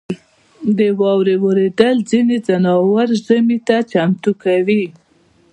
[0.77, 4.85] •د واورې اورېدل ځینې ځناور ژمي ته چمتو کوي.